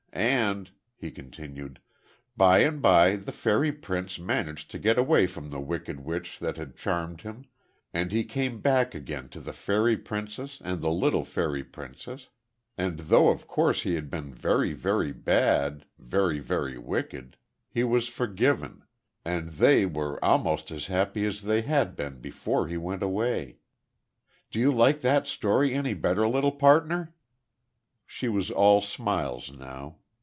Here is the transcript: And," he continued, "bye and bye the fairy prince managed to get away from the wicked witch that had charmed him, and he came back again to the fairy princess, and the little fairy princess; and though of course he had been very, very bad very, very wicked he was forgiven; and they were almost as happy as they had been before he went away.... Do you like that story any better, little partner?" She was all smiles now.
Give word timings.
And," 0.13 0.69
he 0.97 1.09
continued, 1.09 1.79
"bye 2.35 2.59
and 2.59 2.81
bye 2.81 3.15
the 3.15 3.31
fairy 3.31 3.71
prince 3.71 4.19
managed 4.19 4.69
to 4.71 4.77
get 4.79 4.97
away 4.97 5.25
from 5.25 5.49
the 5.49 5.59
wicked 5.61 6.01
witch 6.01 6.37
that 6.39 6.57
had 6.57 6.75
charmed 6.75 7.21
him, 7.21 7.45
and 7.93 8.11
he 8.11 8.25
came 8.25 8.59
back 8.59 8.93
again 8.93 9.29
to 9.29 9.39
the 9.39 9.53
fairy 9.53 9.95
princess, 9.95 10.61
and 10.65 10.81
the 10.81 10.91
little 10.91 11.23
fairy 11.23 11.63
princess; 11.63 12.27
and 12.77 12.99
though 12.99 13.29
of 13.29 13.47
course 13.47 13.83
he 13.83 13.95
had 13.95 14.09
been 14.09 14.33
very, 14.33 14.73
very 14.73 15.13
bad 15.13 15.85
very, 15.97 16.39
very 16.39 16.77
wicked 16.77 17.37
he 17.69 17.85
was 17.85 18.09
forgiven; 18.09 18.83
and 19.23 19.51
they 19.51 19.85
were 19.85 20.23
almost 20.23 20.71
as 20.71 20.87
happy 20.87 21.25
as 21.25 21.41
they 21.43 21.61
had 21.61 21.95
been 21.95 22.19
before 22.19 22.67
he 22.67 22.75
went 22.75 23.01
away.... 23.01 23.59
Do 24.51 24.59
you 24.59 24.73
like 24.73 24.99
that 25.01 25.25
story 25.25 25.73
any 25.73 25.93
better, 25.93 26.27
little 26.27 26.51
partner?" 26.51 27.13
She 28.05 28.27
was 28.27 28.51
all 28.51 28.81
smiles 28.81 29.57
now. 29.57 29.95